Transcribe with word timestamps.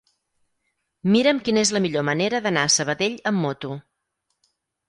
Mira'm 1.15 1.41
quina 1.49 1.61
és 1.67 1.71
la 1.77 1.83
millor 1.87 2.07
manera 2.09 2.41
d'anar 2.47 2.65
a 2.65 2.73
Sabadell 2.79 3.19
amb 3.33 3.47
moto. 3.47 3.79